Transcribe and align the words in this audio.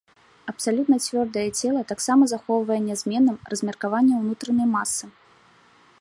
Абсалютна 0.51 0.97
цвёрдае 1.07 1.43
цела 1.59 1.81
таксама 1.91 2.23
захоўвае 2.33 2.79
нязменным 2.89 3.37
размеркаванне 3.53 4.13
ўнутранай 4.23 4.67
масы. 4.77 5.05